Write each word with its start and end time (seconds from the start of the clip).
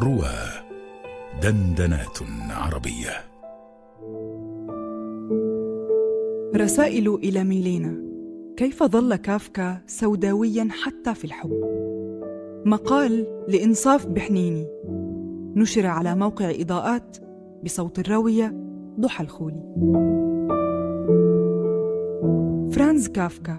روى 0.00 0.34
دندنات 1.42 2.18
عربية. 2.50 3.10
رسائل 6.56 7.14
إلى 7.14 7.44
ميلينا. 7.44 8.02
كيف 8.56 8.82
ظل 8.82 9.16
كافكا 9.16 9.78
سوداويا 9.86 10.68
حتى 10.70 11.14
في 11.14 11.24
الحب؟ 11.24 11.52
مقال 12.64 13.26
لإنصاف 13.48 14.06
بحنيني. 14.06 14.66
نشر 15.54 15.86
على 15.86 16.14
موقع 16.14 16.50
إضاءات 16.50 17.16
بصوت 17.64 17.98
الراوية 17.98 18.54
ضحى 19.00 19.24
الخولي. 19.24 19.62
فرانز 22.72 23.08
كافكا. 23.08 23.58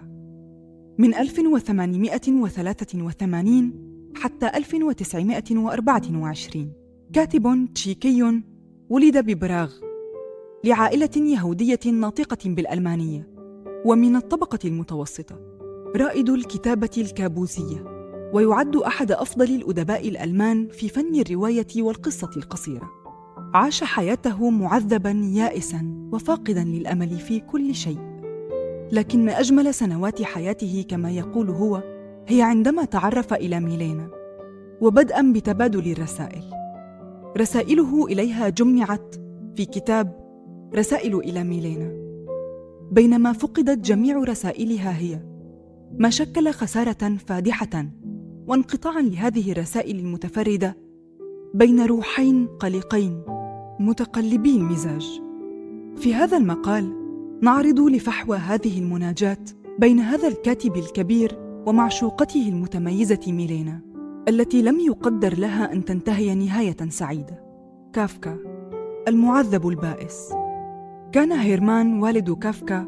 من 0.97 1.15
1883 1.15 3.86
حتى 4.18 4.52
1924 4.55 6.71
كاتب 7.13 7.67
تشيكي 7.76 8.41
ولد 8.90 9.17
ببراغ 9.17 9.73
لعائلة 10.63 11.09
يهودية 11.16 11.80
ناطقة 11.91 12.38
بالألمانية 12.45 13.30
ومن 13.85 14.16
الطبقة 14.16 14.59
المتوسطة 14.66 15.40
رائد 15.95 16.30
الكتابة 16.30 16.90
الكابوسية 16.98 17.98
ويعد 18.34 18.76
أحد 18.76 19.12
أفضل 19.12 19.55
الأدباء 19.55 20.07
الألمان 20.07 20.68
في 20.68 20.90
فن 20.90 21.15
الرواية 21.15 21.68
والقصة 21.77 22.29
القصيرة. 22.38 22.90
عاش 23.54 23.84
حياته 23.84 24.49
معذبا 24.49 25.31
يائسا 25.34 26.09
وفاقدا 26.13 26.63
للأمل 26.63 27.20
في 27.20 27.40
كل 27.40 27.76
شيء. 27.76 27.99
لكن 28.91 29.29
أجمل 29.29 29.73
سنوات 29.73 30.21
حياته 30.21 30.85
كما 30.90 31.12
يقول 31.12 31.49
هو 31.49 31.96
هي 32.27 32.41
عندما 32.41 32.86
تعرف 32.86 33.34
إلى 33.34 33.59
ميلينا 33.59 34.09
وبدءا 34.81 35.31
بتبادل 35.31 35.91
الرسائل. 35.91 36.44
رسائله 37.38 38.05
إليها 38.05 38.49
جمعت 38.49 39.16
في 39.55 39.65
كتاب 39.65 40.27
رسائل 40.76 41.16
إلى 41.16 41.43
ميلينا 41.43 41.91
بينما 42.91 43.34
فقدت 43.34 43.77
جميع 43.85 44.18
رسائلها 44.18 44.98
هي 44.98 45.20
ما 45.98 46.10
شكل 46.10 46.51
خسارة 46.51 47.18
فادحة 47.27 47.85
وانقطاعا 48.48 49.01
لهذه 49.01 49.51
الرسائل 49.51 49.99
المتفردة 49.99 50.77
بين 51.54 51.85
روحين 51.85 52.48
قلقين 52.48 53.21
متقلبي 53.79 54.55
المزاج 54.55 55.21
في 55.96 56.13
هذا 56.13 56.38
المقال 56.38 56.94
نعرض 57.41 57.79
لفحوى 57.79 58.38
هذه 58.38 58.79
المناجاة 58.79 59.44
بين 59.79 59.99
هذا 59.99 60.27
الكاتب 60.27 60.76
الكبير 60.76 61.46
ومعشوقته 61.68 62.49
المتميزة 62.49 63.20
ميلينا 63.27 63.82
التي 64.28 64.62
لم 64.62 64.79
يقدر 64.79 65.40
لها 65.40 65.73
أن 65.73 65.85
تنتهي 65.85 66.35
نهاية 66.35 66.78
سعيدة. 66.90 67.44
كافكا 67.94 68.38
المعذب 69.07 69.68
البائس. 69.68 70.34
كان 71.12 71.31
هيرمان 71.31 72.03
والد 72.03 72.31
كافكا 72.31 72.88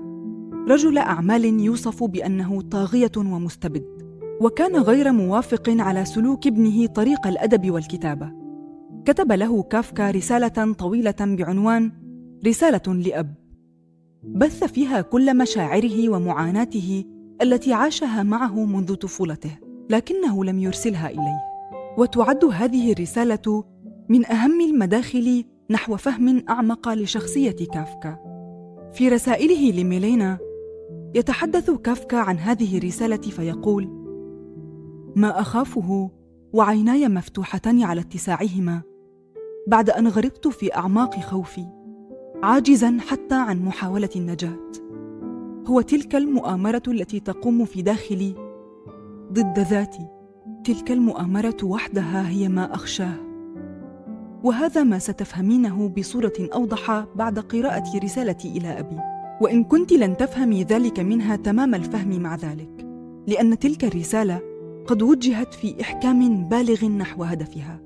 رجل 0.70 0.98
أعمال 0.98 1.46
يوصف 1.46 2.04
بأنه 2.04 2.62
طاغية 2.62 3.12
ومستبد 3.18 3.86
وكان 4.42 4.76
غير 4.76 5.12
موافق 5.12 5.70
على 5.70 6.06
سلوك 6.06 6.48
ابنه 6.48 6.86
طريق 6.86 7.28
الأدب 7.28 7.72
والكتابة. 7.72 8.32
كتب 9.06 9.32
له 9.32 9.64
كافكا 9.64 10.12
رسالة 10.12 10.74
طويلة 10.74 11.16
بعنوان 11.20 11.92
رسالة 12.48 12.94
لأب 12.94 13.36
بث 14.24 14.64
فيها 14.64 15.02
كل 15.02 15.38
مشاعره 15.38 16.10
ومعاناته 16.10 17.04
التي 17.42 17.74
عاشها 17.74 18.24
معه 18.24 18.66
منذ 18.66 18.96
طفولته 18.96 19.58
لكنه 19.90 20.46
لم 20.46 20.60
يرسلها 20.60 21.10
إليه. 21.10 21.50
وتعد 21.98 22.46
هذه 22.46 22.92
الرسالة 22.92 23.64
من 24.10 24.26
أهم 24.26 24.62
المداخل 24.62 25.46
نحو 25.70 25.98
فهم 25.98 26.44
أعمق 26.50 26.90
لشخصية 26.90 27.56
كافكا. 27.74 28.18
في 28.94 29.10
رسائله 29.10 29.82
لميلينا 29.82 30.38
يتحدث 31.16 31.72
كافكا 31.72 32.18
عن 32.18 32.38
هذه 32.38 32.78
الرسالة 32.78 33.18
فيقول 33.18 33.90
ما 35.16 35.40
أخافه 35.40 36.12
وعيناي 36.54 37.08
مفتوحتان 37.08 37.84
على 37.84 38.02
اتساعهما 38.02 38.82
بعد 39.68 39.90
أن 39.90 40.08
غرقت 40.08 40.48
في 40.48 40.76
أعماق 40.76 41.20
خوفي 41.20 41.66
عاجزا 42.44 42.98
حتى 43.08 43.36
عن 43.36 43.66
محاولة 43.66 44.10
النجاة. 44.16 44.72
هو 45.70 45.82
تلك 45.82 46.16
المؤامرة 46.16 46.84
التي 46.88 47.20
تقوم 47.20 47.66
في 47.66 47.82
داخلي 47.82 48.34
ضد 49.34 49.60
ذاتي. 49.60 50.08
تلك 50.64 50.92
المؤامرة 50.92 51.58
وحدها 51.64 52.30
هي 52.30 52.50
ما 52.50 52.76
أخشاه. 52.76 53.16
وهذا 54.44 54.84
ما 54.84 55.00
ستفهمينه 55.00 55.90
بصورة 55.90 56.34
أوضح 56.40 57.06
بعد 57.16 57.40
قراءة 57.40 58.00
رسالتي 58.04 58.48
إلى 58.58 58.80
أبي. 58.80 58.98
وإن 59.42 59.64
كنت 59.64 59.94
لن 59.94 60.18
تفهمي 60.18 60.64
ذلك 60.64 61.00
منها 61.00 61.36
تمام 61.36 61.76
الفهم 61.76 62.20
مع 62.22 62.36
ذلك 62.36 62.88
لأن 63.28 63.60
تلك 63.60 63.84
الرسالة 63.84 64.42
قد 64.88 65.02
وجهت 65.02 65.54
في 65.54 65.82
إحكام 65.82 66.48
بالغ 66.48 66.86
نحو 66.86 67.24
هدفها. 67.24 67.82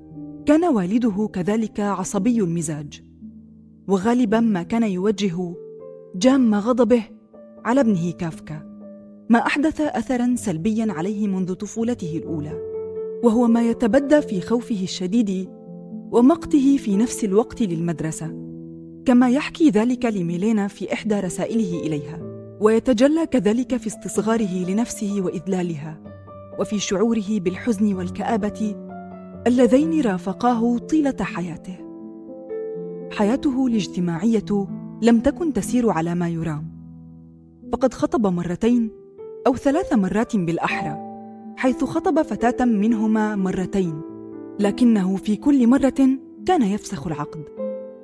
كان 0.46 0.64
والده 0.64 1.28
كذلك 1.32 1.80
عصبي 1.80 2.40
المزاج 2.40 3.02
وغالبا 3.88 4.40
ما 4.40 4.62
كان 4.62 4.82
يوجه 4.82 5.54
جام 6.16 6.54
غضبه 6.54 7.02
على 7.64 7.80
ابنه 7.80 8.12
كافكا 8.12 8.62
ما 9.28 9.38
أحدث 9.38 9.80
اثرا 9.80 10.34
سلبيا 10.36 10.92
عليه 10.92 11.26
منذ 11.26 11.54
طفولته 11.54 12.16
الأولى 12.16 12.60
وهو 13.24 13.46
ما 13.46 13.62
يتبدى 13.62 14.20
في 14.20 14.40
خوفه 14.40 14.82
الشديد 14.82 15.48
ومقته 16.12 16.76
في 16.76 16.96
نفس 16.96 17.24
الوقت 17.24 17.62
للمدرسة 17.62 18.44
كما 19.04 19.30
يحكي 19.30 19.70
ذلك 19.70 20.04
لميلينا 20.04 20.68
في 20.68 20.92
إحدى 20.92 21.20
رسائله 21.20 21.80
إليها 21.80 22.18
ويتجلى 22.60 23.26
كذلك 23.26 23.76
في 23.76 23.86
استصغاره 23.86 24.70
لنفسه 24.70 25.20
وإذلالها 25.20 26.00
وفي 26.58 26.78
شعوره 26.78 27.38
بالحزن 27.40 27.94
والكآبة 27.94 28.76
اللذين 29.46 30.00
رافقاه 30.00 30.78
طيلة 30.78 31.16
حياته. 31.20 31.76
حياته 33.12 33.66
الاجتماعية 33.66 34.66
لم 35.02 35.20
تكن 35.20 35.52
تسير 35.52 35.90
على 35.90 36.14
ما 36.14 36.28
يرام. 36.28 36.73
فقد 37.74 37.94
خطب 37.94 38.26
مرتين 38.26 38.90
أو 39.46 39.56
ثلاث 39.56 39.92
مرات 39.92 40.36
بالأحرى 40.36 40.96
حيث 41.56 41.84
خطب 41.84 42.22
فتاة 42.22 42.64
منهما 42.64 43.36
مرتين 43.36 44.00
لكنه 44.60 45.16
في 45.16 45.36
كل 45.36 45.66
مرة 45.66 46.18
كان 46.46 46.62
يفسخ 46.62 47.06
العقد 47.06 47.44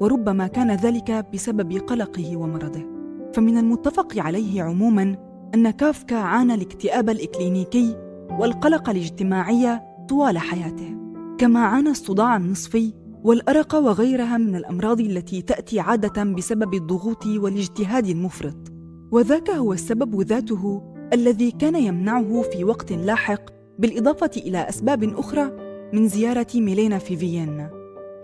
وربما 0.00 0.46
كان 0.46 0.70
ذلك 0.70 1.26
بسبب 1.34 1.72
قلقه 1.72 2.36
ومرضه. 2.36 2.86
فمن 3.34 3.58
المتفق 3.58 4.18
عليه 4.18 4.62
عموما 4.62 5.16
أن 5.54 5.70
كافكا 5.70 6.16
عانى 6.16 6.54
الاكتئاب 6.54 7.10
الإكلينيكي 7.10 7.96
والقلق 8.38 8.90
الاجتماعي 8.90 9.80
طوال 10.08 10.38
حياته 10.38 10.96
كما 11.38 11.60
عانى 11.60 11.90
الصداع 11.90 12.36
النصفي 12.36 12.92
والأرق 13.24 13.74
وغيرها 13.74 14.38
من 14.38 14.56
الأمراض 14.56 15.00
التي 15.00 15.42
تأتي 15.42 15.80
عادة 15.80 16.24
بسبب 16.24 16.74
الضغوط 16.74 17.26
والاجتهاد 17.26 18.06
المفرط. 18.06 18.69
وذاك 19.10 19.50
هو 19.50 19.72
السبب 19.72 20.20
ذاته 20.20 20.82
الذي 21.12 21.50
كان 21.50 21.76
يمنعه 21.76 22.42
في 22.42 22.64
وقت 22.64 22.92
لاحق 22.92 23.40
بالإضافة 23.78 24.30
إلى 24.36 24.68
أسباب 24.68 25.04
أخرى 25.04 25.50
من 25.92 26.08
زيارة 26.08 26.46
ميلينا 26.54 26.98
في 26.98 27.16
فيينا. 27.16 27.70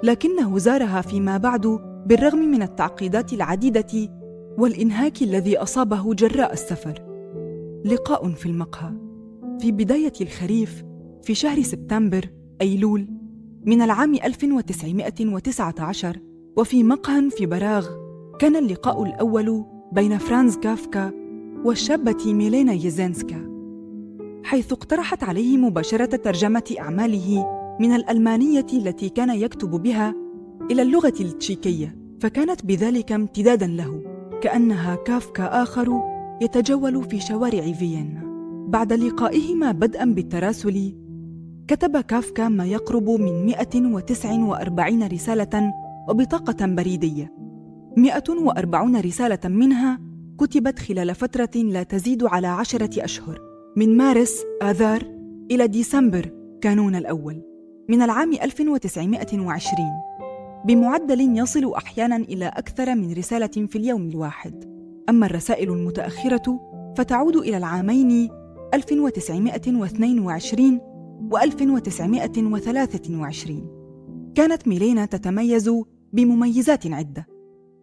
لكنه 0.02 0.58
زارها 0.58 1.00
فيما 1.00 1.36
بعد 1.36 1.80
بالرغم 2.06 2.38
من 2.38 2.62
التعقيدات 2.62 3.32
العديدة 3.32 4.10
والإنهاك 4.58 5.22
الذي 5.22 5.58
أصابه 5.58 6.14
جراء 6.14 6.52
السفر. 6.52 7.02
لقاء 7.84 8.28
في 8.28 8.46
المقهى. 8.46 8.92
في 9.60 9.72
بداية 9.72 10.12
الخريف 10.20 10.84
في 11.22 11.34
شهر 11.34 11.62
سبتمبر 11.62 12.28
أيلول 12.62 13.08
من 13.64 13.82
العام 13.82 14.14
1919 14.14 16.20
وفي 16.56 16.82
مقهى 16.82 17.30
في 17.30 17.46
براغ 17.46 17.88
كان 18.38 18.56
اللقاء 18.56 19.02
الأول 19.02 19.75
بين 19.92 20.18
فرانز 20.18 20.56
كافكا 20.56 21.12
والشابة 21.64 22.32
ميلينا 22.32 22.72
يزينسكا 22.72 23.56
حيث 24.44 24.72
اقترحت 24.72 25.24
عليه 25.24 25.56
مباشرة 25.56 26.16
ترجمة 26.16 26.74
أعماله 26.80 27.46
من 27.80 27.94
الألمانية 27.94 28.66
التي 28.72 29.08
كان 29.08 29.30
يكتب 29.30 29.70
بها 29.70 30.14
إلى 30.70 30.82
اللغة 30.82 31.14
التشيكية 31.20 31.96
فكانت 32.20 32.66
بذلك 32.66 33.12
امتدادا 33.12 33.66
له 33.66 34.02
كأنها 34.42 34.94
كافكا 34.94 35.62
آخر 35.62 36.02
يتجول 36.42 37.04
في 37.04 37.20
شوارع 37.20 37.72
فيينا. 37.72 38.22
بعد 38.68 38.92
لقائهما 38.92 39.72
بدءا 39.72 40.04
بالتراسل 40.04 40.94
كتب 41.68 42.00
كافكا 42.00 42.48
ما 42.48 42.66
يقرب 42.66 43.10
من 43.10 43.46
149 43.46 45.02
رسالة 45.02 45.72
وبطاقة 46.08 46.66
بريدية. 46.66 47.32
140 47.96 49.00
رسالة 49.00 49.38
منها 49.44 50.00
كتبت 50.40 50.78
خلال 50.78 51.14
فترة 51.14 51.50
لا 51.54 51.82
تزيد 51.82 52.24
على 52.24 52.46
عشرة 52.46 53.04
أشهر. 53.04 53.40
من 53.76 53.96
مارس 53.96 54.44
آذار 54.62 55.02
إلى 55.50 55.66
ديسمبر 55.66 56.30
كانون 56.60 56.96
الأول. 56.96 57.42
من 57.88 58.02
العام 58.02 58.32
1920 58.32 59.88
بمعدل 60.66 61.38
يصل 61.38 61.74
أحيانا 61.74 62.16
إلى 62.16 62.46
أكثر 62.46 62.94
من 62.94 63.12
رسالة 63.12 63.46
في 63.46 63.76
اليوم 63.76 64.08
الواحد. 64.08 64.64
أما 65.08 65.26
الرسائل 65.26 65.70
المتأخرة 65.70 66.60
فتعود 66.96 67.36
إلى 67.36 67.56
العامين 67.56 68.30
1922 68.74 70.80
و 71.30 71.38
1923 71.38 74.32
كانت 74.34 74.68
ميلينا 74.68 75.06
تتميز 75.06 75.70
بمميزات 76.12 76.86
عدة. 76.86 77.35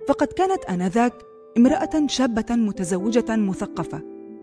فقد 0.07 0.27
كانت 0.27 0.65
آنذاك 0.65 1.13
امرأة 1.57 2.07
شابة 2.07 2.55
متزوجة 2.55 3.35
مثقفة 3.35 4.01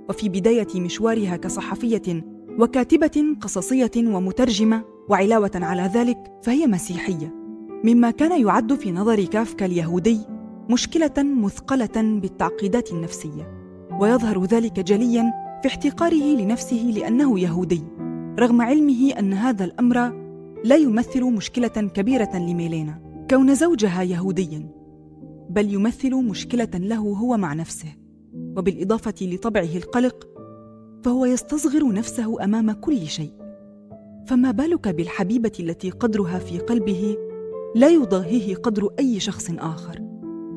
وفي 0.09 0.29
بداية 0.29 0.81
مشوارها 0.81 1.37
كصحفية 1.37 2.25
وكاتبة 2.59 3.37
قصصية 3.41 3.91
ومترجمة 3.97 4.85
وعلاوة 5.09 5.51
على 5.55 5.83
ذلك 5.95 6.19
فهي 6.43 6.67
مسيحية. 6.67 7.35
مما 7.85 8.11
كان 8.11 8.41
يعد 8.41 8.75
في 8.75 8.93
نظر 8.93 9.25
كافكا 9.25 9.67
اليهودي 9.67 10.21
مشكلة 10.71 11.15
مثقلة 11.19 12.21
بالتعقيدات 12.21 12.93
النفسية. 12.93 13.61
ويظهر 14.01 14.45
ذلك 14.45 14.81
جليا 14.81 15.33
في 15.63 15.69
احتقاره 15.69 16.37
لنفسه 16.37 16.93
لأنه 16.97 17.41
يهودي 17.41 17.83
رغم 18.39 18.63
علمه 18.63 19.13
أن 19.19 19.33
هذا 19.33 19.65
الأمر 19.65 20.13
لا 20.65 20.77
يمثل 20.77 21.25
مشكلة 21.25 21.91
كبيرة 21.95 22.31
لميلينا. 22.35 23.27
كون 23.31 23.55
زوجها 23.55 24.03
يهوديا 24.03 24.80
بل 25.51 25.75
يمثل 25.75 26.15
مشكلة 26.15 26.69
له 26.75 26.99
هو 26.99 27.37
مع 27.37 27.55
نفسه 27.55 27.89
وبالإضافة 28.57 29.15
لطبعه 29.23 29.77
القلق 29.77 30.29
فهو 31.05 31.25
يستصغر 31.25 31.93
نفسه 31.93 32.45
أمام 32.45 32.73
كل 32.73 33.07
شيء. 33.07 33.33
فما 34.27 34.51
بالك 34.51 34.89
بالحبيبة 34.89 35.53
التي 35.61 35.91
قدرها 35.91 36.39
في 36.39 36.59
قلبه 36.59 37.17
لا 37.75 37.89
يضاهيه 37.89 38.55
قدر 38.55 38.89
أي 38.99 39.21
شخص 39.21 39.51
آخر 39.59 39.99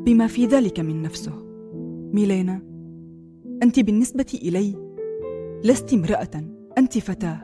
بما 0.05 0.27
في 0.27 0.45
ذلك 0.45 0.79
من 0.79 1.01
نفسه؟ 1.01 1.33
ميلينا 2.13 2.61
أنت 3.63 3.79
بالنسبة 3.79 4.39
إلي 4.43 4.75
لست 5.63 5.93
امرأة 5.93 6.43
أنت 6.77 6.97
فتاة. 6.97 7.41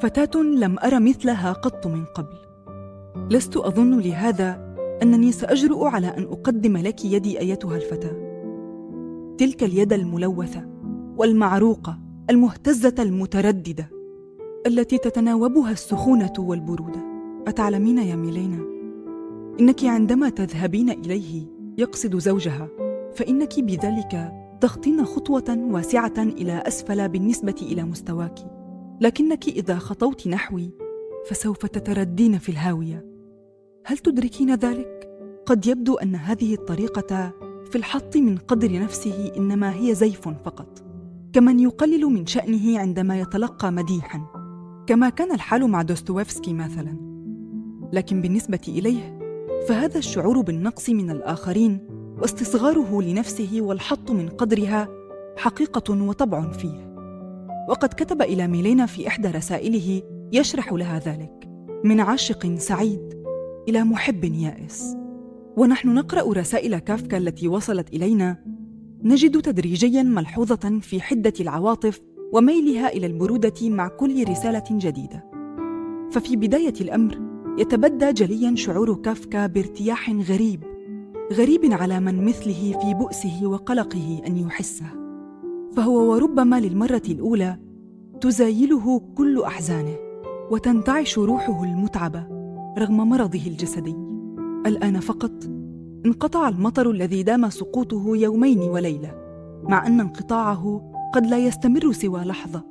فتاة 0.00 0.42
لم 0.42 0.78
أر 0.78 1.00
مثلها 1.00 1.52
قط 1.52 1.86
من 1.86 2.04
قبل. 2.04 2.36
لست 3.30 3.56
أظن 3.56 4.00
لهذا 4.00 4.73
أنني 5.02 5.32
سأجرؤ 5.32 5.84
على 5.84 6.06
أن 6.06 6.22
أقدم 6.22 6.76
لك 6.76 7.04
يدي 7.04 7.40
أيتها 7.40 7.76
الفتاة 7.76 8.34
تلك 9.38 9.64
اليد 9.64 9.92
الملوثة 9.92 10.66
والمعروقة 11.16 11.98
المهتزة 12.30 12.94
المترددة 12.98 13.90
التي 14.66 14.98
تتناوبها 14.98 15.70
السخونة 15.70 16.32
والبرودة. 16.38 17.00
أتعلمين 17.46 17.98
يا 17.98 18.16
ميلينا؟ 18.16 18.58
إنك 19.60 19.84
عندما 19.84 20.28
تذهبين 20.28 20.90
إليه 20.90 21.46
يقصد 21.78 22.18
زوجها 22.18 22.68
فإنك 23.14 23.60
بذلك 23.60 24.32
تخطين 24.60 25.04
خطوة 25.04 25.58
واسعة 25.70 26.14
إلى 26.18 26.62
أسفل 26.66 27.08
بالنسبة 27.08 27.54
إلى 27.62 27.84
مستواك. 27.84 28.38
لكنك 29.00 29.48
إذا 29.48 29.78
خطوت 29.78 30.28
نحوي 30.28 30.70
فسوف 31.28 31.66
تتردين 31.66 32.38
في 32.38 32.48
الهاوية. 32.48 33.13
هل 33.86 33.98
تدركين 33.98 34.54
ذلك؟ 34.54 35.08
قد 35.46 35.66
يبدو 35.66 35.94
أن 35.94 36.14
هذه 36.14 36.54
الطريقة 36.54 37.32
في 37.70 37.76
الحط 37.76 38.16
من 38.16 38.36
قدر 38.36 38.80
نفسه 38.82 39.32
إنما 39.36 39.74
هي 39.74 39.94
زيف 39.94 40.28
فقط. 40.28 40.82
كمن 41.32 41.60
يقلل 41.60 42.04
من 42.04 42.26
شأنه 42.26 42.78
عندما 42.78 43.20
يتلقى 43.20 43.72
مديحا. 43.72 44.20
كما 44.86 45.08
كان 45.08 45.32
الحال 45.32 45.70
مع 45.70 45.82
دوستويفسكي 45.82 46.52
مثلا. 46.52 46.96
لكن 47.92 48.20
بالنسبة 48.20 48.60
إليه 48.68 49.18
فهذا 49.68 49.98
الشعور 49.98 50.40
بالنقص 50.40 50.90
من 50.90 51.10
الآخرين 51.10 51.78
واستصغاره 52.22 53.02
لنفسه 53.02 53.58
والحط 53.60 54.10
من 54.10 54.28
قدرها 54.28 54.88
حقيقة 55.36 56.04
وطبع 56.04 56.50
فيه. 56.50 56.94
وقد 57.68 57.88
كتب 57.88 58.22
إلى 58.22 58.48
ميلينا 58.48 58.86
في 58.86 59.08
إحدى 59.08 59.28
رسائله 59.28 60.02
يشرح 60.32 60.72
لها 60.72 60.98
ذلك. 60.98 61.48
من 61.84 62.00
عاشق 62.00 62.54
سعيد. 62.58 63.13
إلى 63.68 63.84
محب 63.84 64.24
يائس. 64.24 64.96
ونحن 65.56 65.94
نقرأ 65.94 66.32
رسائل 66.32 66.78
كافكا 66.78 67.16
التي 67.18 67.48
وصلت 67.48 67.94
إلينا. 67.94 68.44
نجد 69.02 69.40
تدريجيا 69.40 70.02
ملحوظة 70.02 70.78
في 70.80 71.00
حدة 71.00 71.32
العواطف 71.40 72.00
وميلها 72.32 72.88
إلى 72.88 73.06
البرودة 73.06 73.68
مع 73.68 73.88
كل 73.88 74.28
رسالة 74.28 74.64
جديدة. 74.70 75.24
ففي 76.10 76.36
بداية 76.36 76.74
الأمر 76.80 77.18
يتبدى 77.58 78.12
جليا 78.12 78.54
شعور 78.54 78.94
كافكا 78.94 79.46
بارتياح 79.46 80.10
غريب 80.10 80.64
غريب 81.32 81.72
على 81.72 82.00
من 82.00 82.24
مثله 82.24 82.78
في 82.82 82.94
بؤسه 82.94 83.46
وقلقه 83.46 84.22
أن 84.26 84.36
يحسه. 84.36 84.86
فهو 85.76 86.12
وربما 86.12 86.60
للمرة 86.60 87.02
الأولى 87.08 87.58
تزايله 88.20 88.98
كل 88.98 89.42
أحزانه 89.42 89.96
وتنتعش 90.50 91.18
روحه 91.18 91.64
المتعبة. 91.64 92.33
رغم 92.78 93.08
مرضه 93.08 93.46
الجسدي. 93.46 93.96
الآن 94.66 95.00
فقط 95.00 95.44
انقطع 96.06 96.48
المطر 96.48 96.90
الذي 96.90 97.22
دام 97.22 97.50
سقوطه 97.50 98.16
يومين 98.16 98.58
وليلة 98.58 99.14
مع 99.62 99.86
أن 99.86 100.00
انقطاعه 100.00 100.92
قد 101.14 101.26
لا 101.26 101.38
يستمر 101.38 101.92
سوى 101.92 102.24
لحظة. 102.24 102.64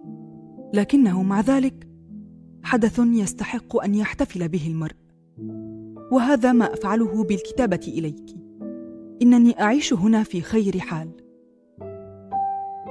لكنه 0.74 1.24
مع 1.24 1.40
ذلك 1.42 1.88
حدث 2.64 3.00
يستحق 3.00 3.84
أن 3.84 3.96
يحتفل 3.96 4.48
به 4.48 4.68
المرء. 4.68 4.96
وهذا 6.12 6.52
ما 6.52 6.74
أفعله 6.74 7.24
بالكتابة 7.24 7.82
إليك. 7.88 8.36
إنني 9.22 9.62
أعيش 9.62 9.94
هنا 9.94 10.24
في 10.24 10.42
خير 10.42 10.80
حال. 10.80 11.10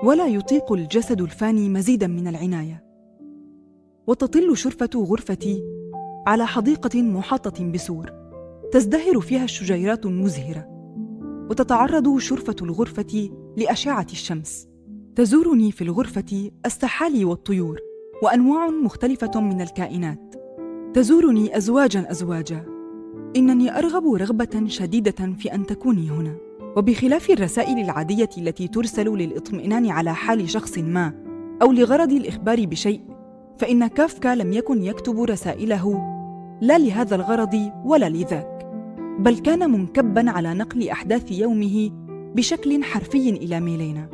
ولا 0.04 0.26
يطيق 0.26 0.72
الجسد 0.72 1.20
الفاني 1.20 1.68
مزيدا 1.68 2.06
من 2.06 2.28
العناية. 2.28 2.84
وتطل 4.06 4.56
شرفة 4.56 4.90
غرفتي 4.96 5.81
على 6.26 6.46
حديقة 6.46 7.02
محاطة 7.02 7.64
بسور 7.64 8.10
تزدهر 8.72 9.20
فيها 9.20 9.44
الشجيرات 9.44 10.06
المزهرة 10.06 10.66
وتتعرض 11.50 12.18
شرفة 12.18 12.56
الغرفة 12.62 13.30
لأشعة 13.56 14.06
الشمس. 14.12 14.68
تزورني 15.16 15.72
في 15.72 15.84
الغرفة 15.84 16.50
السحالي 16.66 17.24
والطيور 17.24 17.80
وأنواع 18.22 18.68
مختلفة 18.68 19.40
من 19.40 19.60
الكائنات. 19.60 20.34
تزورني 20.94 21.56
أزواجا 21.56 22.10
أزواجا. 22.10 22.64
إنني 23.36 23.78
أرغب 23.78 24.14
رغبة 24.14 24.66
شديدة 24.66 25.34
في 25.38 25.54
أن 25.54 25.66
تكوني 25.66 26.10
هنا. 26.10 26.36
وبخلاف 26.76 27.30
الرسائل 27.30 27.78
العادية 27.78 28.30
التي 28.38 28.68
ترسل 28.68 29.08
للإطمئنان 29.08 29.90
على 29.90 30.14
حال 30.14 30.50
شخص 30.50 30.78
ما 30.78 31.12
أو 31.62 31.72
لغرض 31.72 32.12
الإخبار 32.12 32.66
بشيء 32.66 33.00
فإن 33.58 33.86
كافكا 33.86 34.34
لم 34.34 34.52
يكن 34.52 34.82
يكتب 34.82 35.20
رسائله 35.20 36.12
لا 36.62 36.78
لهذا 36.78 37.16
الغرض 37.16 37.72
ولا 37.84 38.08
لذاك 38.08 38.66
بل 39.18 39.38
كان 39.38 39.70
منكبا 39.70 40.30
على 40.30 40.54
نقل 40.54 40.88
أحداث 40.88 41.32
يومه 41.32 41.90
بشكل 42.34 42.84
حرفي 42.84 43.30
إلى 43.30 43.60
ميلينا 43.60 44.08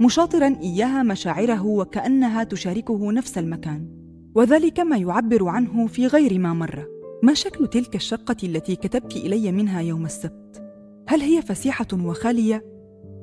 مشاطرا 0.00 0.56
إياها 0.62 1.02
مشاعره 1.02 1.66
وكأنها 1.66 2.44
تشاركه 2.44 3.12
نفس 3.12 3.38
المكان 3.38 3.88
وذلك 4.34 4.80
ما 4.80 4.96
يعبر 4.96 5.48
عنه 5.48 5.86
في 5.86 6.06
غير 6.06 6.38
ما 6.38 6.52
مر. 6.52 6.86
ما 7.22 7.34
شكل 7.34 7.66
تلك 7.66 7.94
الشقة 7.94 8.36
التي 8.42 8.76
كتبت 8.76 9.16
إلي 9.16 9.52
منها 9.52 9.80
يوم 9.80 10.04
السبت؟ 10.04 10.62
هل 11.08 11.20
هي 11.20 11.42
فسيحة 11.42 11.86
وخالية؟ 12.04 12.64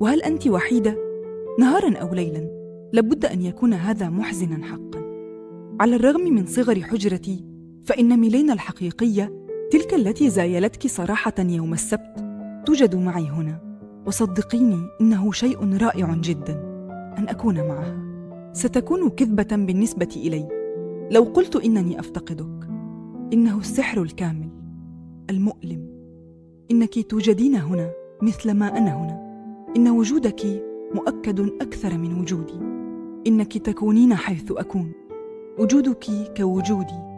وهل 0.00 0.22
أنت 0.22 0.46
وحيدة؟ 0.48 0.96
نهارا 1.58 1.96
أو 1.98 2.14
ليلا 2.14 2.50
لابد 2.92 3.24
أن 3.24 3.42
يكون 3.42 3.74
هذا 3.74 4.08
محزنا 4.08 4.64
حقا. 4.66 5.00
على 5.80 5.96
الرغم 5.96 6.20
من 6.20 6.46
صغر 6.46 6.82
حجرتي 6.82 7.53
فإن 7.84 8.20
ميلينا 8.20 8.52
الحقيقية 8.52 9.32
تلك 9.70 9.94
التي 9.94 10.30
زايلتك 10.30 10.86
صراحة 10.86 11.34
يوم 11.38 11.72
السبت 11.72 12.24
توجد 12.66 12.96
معي 12.96 13.28
هنا. 13.28 13.60
وصدقيني 14.06 14.78
إنه 15.00 15.32
شيء 15.32 15.76
رائع 15.76 16.14
جدا 16.14 16.52
أن 17.18 17.28
أكون 17.28 17.68
معها. 17.68 17.98
ستكون 18.52 19.10
كذبة 19.10 19.48
بالنسبة 19.52 20.08
إلي. 20.16 20.48
لو 21.10 21.22
قلت 21.22 21.56
إنني 21.56 22.00
أفتقدك. 22.00 22.68
إنه 23.32 23.58
السحر 23.58 24.02
الكامل. 24.02 24.48
المؤلم. 25.30 25.88
إنك 26.70 27.10
توجدين 27.10 27.54
هنا 27.54 27.90
مثل 28.22 28.50
ما 28.54 28.78
أنا 28.78 28.94
هنا. 28.94 29.24
إن 29.76 29.88
وجودك 29.88 30.62
مؤكد 30.94 31.40
أكثر 31.40 31.98
من 31.98 32.20
وجودي. 32.20 32.58
إنك 33.26 33.58
تكونين 33.58 34.14
حيث 34.14 34.52
أكون. 34.52 34.92
وجودك 35.58 36.04
كوجودي. 36.36 37.13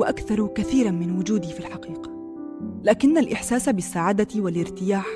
وأكثر 0.00 0.46
كثيرا 0.46 0.90
من 0.90 1.18
وجودي 1.18 1.48
في 1.48 1.60
الحقيقة. 1.60 2.10
لكن 2.84 3.18
الإحساس 3.18 3.68
بالسعادة 3.68 4.42
والارتياح 4.42 5.06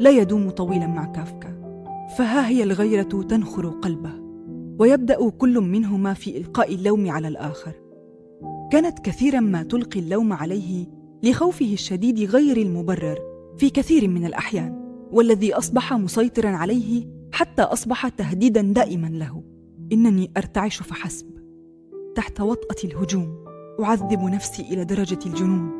لا 0.00 0.10
يدوم 0.10 0.50
طويلا 0.50 0.86
مع 0.86 1.04
كافكا. 1.04 1.58
فها 2.18 2.48
هي 2.48 2.62
الغيرة 2.62 3.02
تنخر 3.02 3.68
قلبه 3.68 4.12
ويبدأ 4.78 5.30
كل 5.30 5.60
منهما 5.60 6.14
في 6.14 6.38
إلقاء 6.38 6.74
اللوم 6.74 7.10
على 7.10 7.28
الآخر. 7.28 7.72
كانت 8.72 8.98
كثيرا 8.98 9.40
ما 9.40 9.62
تلقي 9.62 10.00
اللوم 10.00 10.32
عليه 10.32 10.86
لخوفه 11.22 11.72
الشديد 11.72 12.30
غير 12.30 12.56
المبرر 12.56 13.18
في 13.56 13.70
كثير 13.70 14.08
من 14.08 14.26
الأحيان 14.26 14.78
والذي 15.12 15.54
أصبح 15.54 15.92
مسيطرا 15.92 16.48
عليه 16.48 17.06
حتى 17.32 17.62
أصبح 17.62 18.08
تهديدا 18.08 18.60
دائما 18.62 19.06
له. 19.06 19.42
إنني 19.92 20.30
أرتعش 20.36 20.82
فحسب 20.82 21.26
تحت 22.14 22.40
وطأة 22.40 22.76
الهجوم. 22.84 23.47
أعذب 23.80 24.22
نفسي 24.22 24.62
إلى 24.62 24.84
درجة 24.84 25.18
الجنون. 25.26 25.70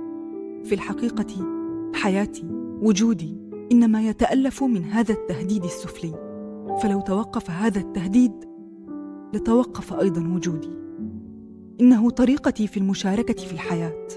في 0.65 0.75
الحقيقة 0.75 1.27
حياتي 1.95 2.45
وجودي 2.83 3.37
إنما 3.73 4.03
يتألف 4.03 4.63
من 4.65 4.85
هذا 4.85 5.13
التهديد 5.13 5.65
السفلي. 5.65 6.15
فلو 6.83 7.01
توقف 7.01 7.51
هذا 7.51 7.81
التهديد 7.81 8.33
لتوقف 9.35 9.93
أيضا 9.93 10.35
وجودي. 10.35 10.71
إنه 11.81 12.11
طريقتي 12.11 12.67
في 12.67 12.77
المشاركة 12.77 13.45
في 13.45 13.53
الحياة. 13.53 14.09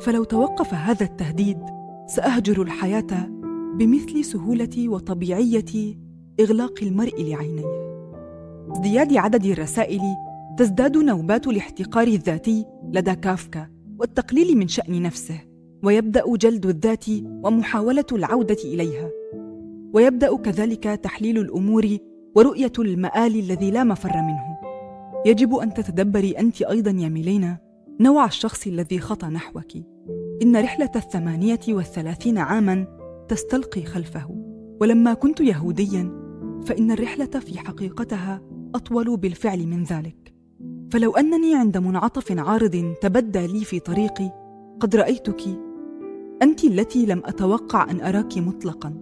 فلو 0.00 0.24
توقف 0.24 0.74
هذا 0.74 1.04
التهديد 1.04 1.58
سأهجر 2.06 2.62
الحياة 2.62 3.30
بمثل 3.74 4.24
سهوله 4.24 4.88
وطبيعية 4.88 5.96
إغلاق 6.40 6.74
المرء 6.82 7.22
لعينيه. 7.22 7.88
ازدياد 8.72 9.16
عدد 9.16 9.44
الرسائل 9.44 10.00
تزداد 10.58 10.96
نوبات 10.96 11.46
الاحتقار 11.46 12.06
الذاتي 12.06 12.66
لدى 12.92 13.14
كافكا 13.14 13.68
والتقليل 13.98 14.58
من 14.58 14.68
شأن 14.68 15.02
نفسه 15.02 15.40
ويبدأ 15.84 16.36
جلد 16.36 16.66
الذات 16.66 17.04
ومحاولة 17.44 18.04
العودة 18.12 18.56
إليها. 18.64 19.10
ويبدأ 19.92 20.36
كذلك 20.36 20.84
تحليل 20.84 21.38
الأمور 21.38 21.98
ورؤية 22.36 22.72
المآل 22.78 23.38
الذي 23.38 23.70
لا 23.70 23.84
مفر 23.84 24.22
منه. 24.22 24.58
يجب 25.26 25.54
أن 25.54 25.74
تتدبري 25.74 26.30
أنت 26.30 26.62
أيضا 26.62 26.90
يا 26.90 27.08
ميلينا 27.08 27.58
نوع 28.00 28.24
الشخص 28.24 28.66
الذي 28.66 28.98
خطى 28.98 29.26
نحوك. 29.26 29.76
إن 30.42 30.56
رحلة 30.56 30.90
الثمانية 30.96 31.60
والثلاثين 31.68 32.38
عاما 32.38 32.86
تستلقي 33.28 33.82
خلفه. 33.82 34.44
ولما 34.80 35.14
كنت 35.14 35.40
يهوديا 35.40 36.28
فإن 36.66 36.90
الرحلة 36.90 37.26
في 37.26 37.58
حقيقتها 37.58 38.42
أطول 38.74 39.16
بالفعل 39.16 39.66
من 39.66 39.82
ذلك. 39.82 40.27
فلو 40.90 41.12
أنني 41.12 41.54
عند 41.54 41.76
منعطف 41.76 42.38
عارض 42.38 42.94
تبدى 43.00 43.46
لي 43.46 43.64
في 43.64 43.80
طريقي 43.80 44.32
قد 44.80 44.96
رأيتك. 44.96 45.42
أنت 46.42 46.64
التي 46.64 47.06
لم 47.06 47.22
أتوقع 47.24 47.90
أن 47.90 48.00
أراك 48.00 48.38
مطلقا 48.38 48.94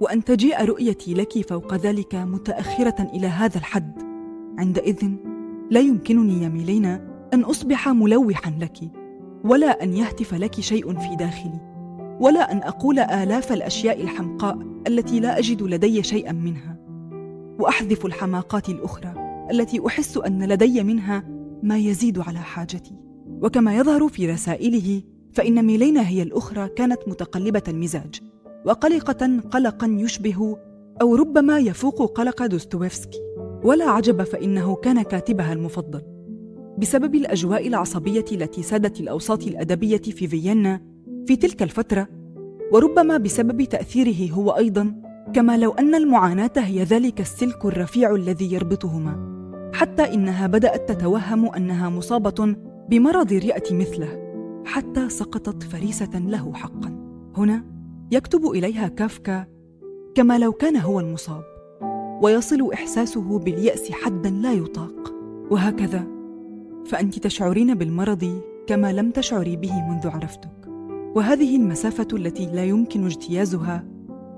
وأن 0.00 0.24
تجيء 0.24 0.64
رؤيتي 0.64 1.14
لك 1.14 1.48
فوق 1.48 1.74
ذلك 1.74 2.14
متأخرة 2.14 3.10
إلى 3.14 3.26
هذا 3.26 3.58
الحد. 3.58 4.02
عندئذ 4.58 5.10
لا 5.70 5.80
يمكنني 5.80 6.42
يا 6.42 6.48
ميلينا 6.48 7.14
أن 7.34 7.40
أصبح 7.40 7.88
ملوحا 7.88 8.54
لك 8.60 8.78
ولا 9.44 9.82
أن 9.82 9.94
يهتف 9.94 10.34
لك 10.34 10.60
شيء 10.60 10.98
في 10.98 11.16
داخلي 11.16 11.60
ولا 12.20 12.52
أن 12.52 12.58
أقول 12.58 12.98
آلاف 12.98 13.52
الأشياء 13.52 14.02
الحمقاء 14.02 14.58
التي 14.86 15.20
لا 15.20 15.38
أجد 15.38 15.62
لدي 15.62 16.02
شيئا 16.02 16.32
منها. 16.32 16.76
وأحذف 17.58 18.06
الحماقات 18.06 18.68
الأخرى. 18.68 19.13
التي 19.50 19.86
أحس 19.86 20.16
أن 20.16 20.48
لدي 20.48 20.82
منها 20.82 21.24
ما 21.62 21.78
يزيد 21.78 22.18
على 22.18 22.38
حاجتي. 22.38 22.92
وكما 23.42 23.76
يظهر 23.76 24.08
في 24.08 24.32
رسائله 24.32 25.02
فإن 25.32 25.64
ميلينا 25.64 26.08
هي 26.08 26.22
الأخرى 26.22 26.68
كانت 26.68 26.98
متقلبة 27.06 27.62
المزاج 27.68 28.20
وقلقة 28.66 29.40
قلقا 29.50 29.86
يشبه 29.86 30.56
أو 31.00 31.14
ربما 31.14 31.58
يفوق 31.58 32.02
قلق 32.18 32.46
دوستويفسكي. 32.46 33.18
ولا 33.64 33.84
عجب 33.84 34.22
فإنه 34.22 34.74
كان 34.74 35.02
كاتبها 35.02 35.52
المفضل. 35.52 36.02
بسبب 36.78 37.14
الأجواء 37.14 37.68
العصبية 37.68 38.24
التي 38.32 38.62
سادت 38.62 39.00
الأوساط 39.00 39.46
الأدبية 39.46 39.96
في 40.02 40.26
فيينا 40.26 40.80
في 41.26 41.36
تلك 41.36 41.62
الفترة 41.62 42.08
وربما 42.72 43.16
بسبب 43.16 43.62
تأثيره 43.62 44.32
هو 44.32 44.50
أيضا 44.50 44.94
كما 45.34 45.56
لو 45.56 45.70
أن 45.70 45.94
المعاناة 45.94 46.52
هي 46.56 46.82
ذلك 46.82 47.20
السلك 47.20 47.64
الرفيع 47.64 48.14
الذي 48.14 48.52
يربطهما. 48.52 49.33
حتى 49.74 50.14
إنها 50.14 50.46
بدأت 50.46 50.88
تتوهم 50.88 51.54
أنها 51.54 51.88
مصابة 51.88 52.56
بمرض 52.88 53.32
الرئة 53.32 53.74
مثله 53.74 54.24
حتى 54.64 55.08
سقطت 55.08 55.62
فريسة 55.62 56.18
له 56.18 56.52
حقا. 56.54 57.20
هنا 57.36 57.64
يكتب 58.10 58.46
إليها 58.46 58.88
كافكا 58.88 59.46
كما 60.14 60.38
لو 60.38 60.52
كان 60.52 60.76
هو 60.76 61.00
المصاب 61.00 61.44
ويصل 62.22 62.72
إحساسه 62.72 63.38
باليأس 63.38 63.92
حدا 63.92 64.30
لا 64.30 64.52
يطاق. 64.52 65.14
وهكذا 65.50 66.06
فأنت 66.86 67.18
تشعرين 67.18 67.74
بالمرض 67.74 68.40
كما 68.66 68.92
لم 68.92 69.10
تشعري 69.10 69.56
به 69.56 69.88
منذ 69.88 70.08
عرفتك. 70.08 70.68
وهذه 71.14 71.56
المسافة 71.56 72.08
التي 72.12 72.46
لا 72.46 72.64
يمكن 72.64 73.06
اجتيازها 73.06 73.84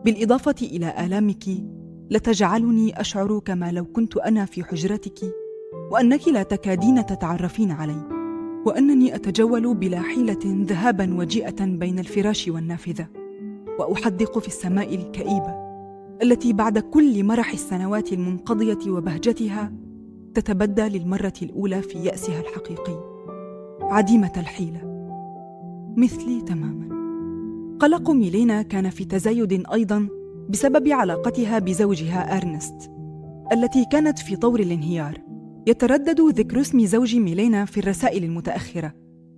بالإضافة 0.05 0.55
إلى 0.62 1.07
آلامك 1.07 1.45
لتجعلني 2.11 3.01
أشعر 3.01 3.39
كما 3.39 3.73
لو 3.73 3.85
كنت 3.85 4.17
أنا 4.17 4.45
في 4.45 4.65
حجرتك 4.65 5.19
وأنك 5.91 6.29
لا 6.29 6.43
تكادين 6.43 7.07
تتعرفين 7.07 7.71
علي 7.71 8.17
وأنني 8.67 9.15
أتجول 9.15 9.75
بلا 9.75 10.01
حيلة 10.01 10.39
ذهابا 10.45 11.15
وجيئة 11.15 11.65
بين 11.65 11.99
الفراش 11.99 12.49
والنافذة. 12.49 13.07
وأحدق 13.79 14.39
في 14.39 14.49
السماء 14.49 14.95
الكئيبة 14.95 15.67
التي 16.23 16.53
بعد 16.53 16.79
كل 16.79 17.25
مرح 17.25 17.53
السنوات 17.53 18.13
المنقضية 18.13 18.91
وبهجتها 18.91 19.73
تتبدى 20.35 20.83
للمرة 20.83 21.33
الأولى 21.43 21.83
في 21.83 21.99
يأسها 21.99 22.41
الحقيقي. 22.41 23.01
عديمة 23.81 24.33
الحيلة. 24.37 24.81
مثلي 25.97 26.41
تماما. 26.41 26.87
قلق 27.81 28.11
ميلينا 28.11 28.63
كان 28.63 28.91
في 28.91 29.05
تزايد 29.05 29.63
أيضا 29.73 30.09
بسبب 30.49 30.88
علاقتها 30.88 31.59
بزوجها 31.59 32.37
أرنست 32.37 32.91
التي 33.53 33.85
كانت 33.93 34.19
في 34.19 34.37
طور 34.37 34.61
الانهيار. 34.61 35.21
يتردد 35.67 36.21
ذكر 36.21 36.61
اسم 36.61 36.87
زوج 36.87 37.17
ميلينا 37.17 37.65
في 37.65 37.81
الرسائل 37.81 38.25
المتأخرة 38.25 38.93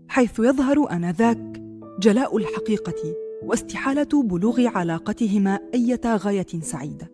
حيث 0.08 0.38
يظهر 0.38 0.92
آنذاك 0.92 1.62
جلاء 2.00 2.36
الحقيقة 2.36 3.14
واستحالة 3.42 4.22
بلوغ 4.22 4.60
علاقتهما 4.60 5.58
إيه 5.74 6.00
غاية 6.06 6.46
سعيدة. 6.60 7.12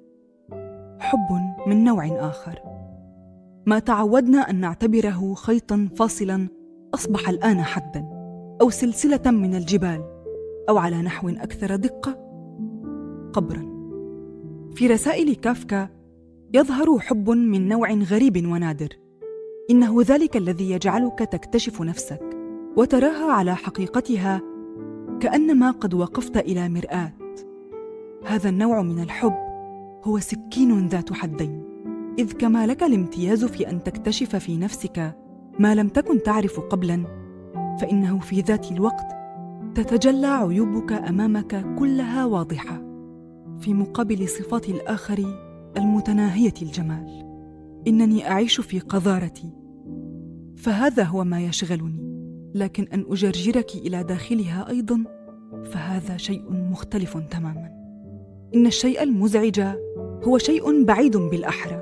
حب 0.99 1.41
من 1.67 1.85
نوع 1.85 2.29
آخر. 2.29 2.59
ما 3.67 3.79
تعودنا 3.79 4.51
أن 4.51 4.61
نعتبره 4.61 5.35
خيطا 5.35 5.89
فاصلا 5.97 6.49
أصبح 6.95 7.29
الآن 7.29 7.63
حدا 7.63 8.05
أو 8.61 8.71
سلسلة 8.71 9.31
من 9.31 9.55
الجبال 9.55 10.05
أو 10.69 10.79
على 10.79 11.03
نحو 11.03 11.29
أكثر 11.29 11.77
دقة 11.77 12.13
قبرا. 13.33 13.74
في 14.75 14.87
رسائل 14.87 15.35
كافكا 15.35 15.89
يظهر 16.55 16.99
حب 16.99 17.31
من 17.31 17.69
نوع 17.69 17.93
غريب 17.93 18.47
ونادر. 18.47 18.89
إنه 19.71 20.03
ذلك 20.03 20.37
الذي 20.37 20.71
يجعلك 20.71 21.19
تكتشف 21.19 21.83
نفسك 21.83 22.37
وتراها 22.77 23.33
على 23.33 23.57
حقيقتها 23.57 24.43
كأنما 25.21 25.71
قد 25.71 25.95
وقفت 25.95 26.37
إلى 26.37 26.69
مرآة. 26.69 27.13
هذا 28.27 28.49
النوع 28.49 28.83
من 28.83 29.03
الحب 29.03 29.35
هو 30.05 30.19
سكين 30.19 30.89
ذات 30.89 31.13
حدين. 31.13 31.63
إذ 32.19 32.33
كما 32.33 32.67
لك 32.67 32.83
الامتياز 32.83 33.45
في 33.45 33.71
أن 33.71 33.83
تكتشف 33.83 34.37
في 34.37 34.57
نفسك 34.57 35.15
ما 35.59 35.75
لم 35.75 35.89
تكن 35.89 36.23
تعرف 36.23 36.61
قبلا 36.61 37.05
فإنه 37.81 38.19
في 38.19 38.41
ذات 38.41 38.73
الوقت 38.73 39.07
تتجلى 39.75 40.27
عيوبك 40.27 40.93
أمامك 40.93 41.77
كلها 41.79 42.25
واضحة. 42.25 42.84
في 43.65 43.75
مقابل 43.75 44.29
صفات 44.29 44.69
الآخر 44.69 45.25
المتناهية 45.77 46.55
الجمال. 46.63 47.25
إنني 47.89 48.31
أعيش 48.31 48.61
في 48.61 48.79
قذارتي. 48.79 49.51
فهذا 50.57 51.03
هو 51.03 51.25
ما 51.25 51.41
يشغلني. 51.41 52.05
لكن 52.55 52.87
أن 52.93 53.05
أجرجرك 53.09 53.75
إلى 53.75 54.03
داخلها 54.03 54.69
أيضا 54.69 55.05
فهذا 55.65 56.17
شيء 56.17 56.53
مختلف 56.53 57.17
تماما. 57.17 57.71
إن 58.55 58.67
الشيء 58.67 59.03
المزعج 59.03 59.61
هو 60.25 60.39
شيء 60.39 60.85
بعيد 60.85 61.17
بالأحرى 61.17 61.81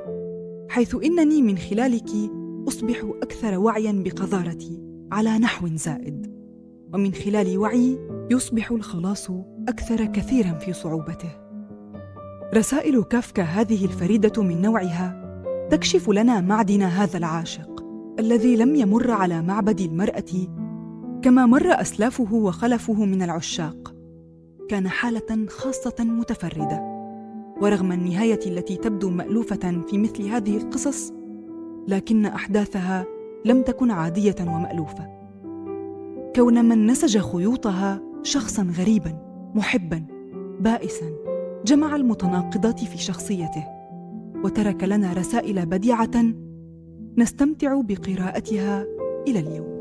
حيث 0.69 0.95
إنني 1.05 1.43
من 1.43 1.59
خلالك 1.59 2.11
أصبح 2.69 3.05
أكثر 3.23 3.59
وعيا 3.59 4.03
بقذارتي 4.05 4.81
على 5.13 5.39
نحو 5.39 5.67
زائد. 5.67 6.33
ومن 6.95 7.15
خلال 7.15 7.59
وعي 7.59 7.99
يصبح 8.31 8.71
الخلاص 8.71 9.31
أكثر 9.69 10.05
كثيرا 10.05 10.53
في 10.53 10.73
صعوبته. 10.73 11.42
رسائل 12.55 13.03
كافكا 13.03 13.43
هذه 13.43 13.85
الفريدة 13.85 14.43
من 14.43 14.61
نوعها 14.63 15.23
تكشف 15.71 16.11
لنا 16.11 16.41
معدن 16.41 16.83
هذا 16.83 17.19
العاشق 17.19 17.85
الذي 18.19 18.57
لم 18.57 18.75
يمر 18.75 19.11
على 19.11 19.43
معبد 19.43 19.81
المرأة 19.81 20.47
كما 21.23 21.47
مر 21.47 21.67
أسلافه 21.81 22.35
وخلفه 22.35 23.05
من 23.05 23.23
العشاق. 23.23 23.95
كان 24.69 24.89
حالة 24.89 25.47
خاصة 25.49 25.95
متفردة 26.01 26.81
ورغم 27.61 27.93
النهاية 27.93 28.41
التي 28.47 28.77
تبدو 28.77 29.11
مألوفة 29.11 29.83
في 29.89 29.99
مثل 29.99 30.27
هذه 30.27 30.57
القصص 30.57 31.13
لكن 31.89 32.27
أحداثها 32.27 33.07
لم 33.45 33.63
تكن 33.63 33.91
عادية 33.91 34.37
ومألوفة. 34.41 35.09
كون 36.37 36.65
من 36.65 36.87
نسج 36.87 37.19
خيوطها 37.19 38.01
شخصا 38.23 38.73
غريبا 38.79 39.19
محبا 39.55 40.07
بائسا. 40.61 41.32
جمع 41.65 41.97
المتناقضات 41.97 42.85
في 42.85 42.99
شخصيته 42.99 43.65
وترك 44.45 44.85
لنا 44.85 45.13
رسائل 45.13 45.67
بديعة 45.67 46.11
نستمتع 47.19 47.81
بقراءتها 47.81 48.87
إلى 49.29 49.39
اليوم. 49.39 49.73